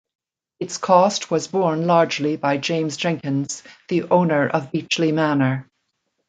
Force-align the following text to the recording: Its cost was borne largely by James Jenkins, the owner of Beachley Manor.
Its 0.59 0.79
cost 0.79 1.29
was 1.29 1.47
borne 1.47 1.85
largely 1.85 2.35
by 2.35 2.57
James 2.57 2.97
Jenkins, 2.97 3.61
the 3.87 4.01
owner 4.09 4.49
of 4.49 4.71
Beachley 4.71 5.11
Manor. 5.11 5.69